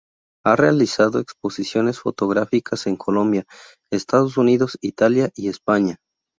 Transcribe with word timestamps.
Ha 0.43 0.55
realizado 0.55 1.19
exposiciones 1.19 1.99
fotográficas 1.99 2.87
en 2.87 2.95
Colombia; 2.95 3.45
Estados 3.91 4.35
Unidos; 4.35 4.75
Italia 4.81 5.29
y 5.35 5.47
España. 5.47 5.97